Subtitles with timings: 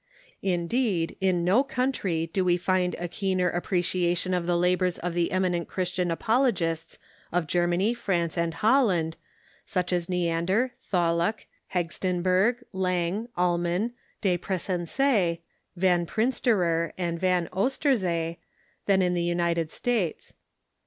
[0.41, 5.13] Indeed, in no countrj^ do Ave find a keener appre ciation of the labors of
[5.13, 6.97] the eminent Christian apologists
[7.31, 9.15] of Germany, France, and Holland,
[9.63, 11.45] such as Neander, Tholuck,
[11.75, 13.91] Hengstenberg, Lange, Ullmann,
[14.21, 15.37] De Pressense,
[15.75, 18.37] Van Prinsterer, and Van Oosterzee,
[18.87, 20.33] than in the United States.